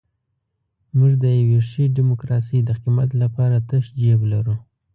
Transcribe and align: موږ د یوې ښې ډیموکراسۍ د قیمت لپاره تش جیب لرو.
موږ 0.97 1.13
د 1.23 1.25
یوې 1.39 1.59
ښې 1.69 1.83
ډیموکراسۍ 1.97 2.59
د 2.65 2.69
قیمت 2.83 3.09
لپاره 3.21 3.57
تش 3.69 3.85
جیب 3.99 4.21
لرو. 4.33 4.55